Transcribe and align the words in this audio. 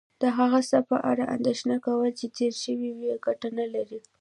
د 0.21 0.23
هغه 0.37 0.59
څه 0.69 0.79
په 0.89 0.97
اړه 1.11 1.23
اندېښنه 1.35 1.75
کول 1.85 2.09
چې 2.19 2.25
تیر 2.37 2.53
شوي 2.63 2.89
وي 2.97 3.09
کټه 3.25 3.49
نه 3.57 3.65
لرې 3.73 3.99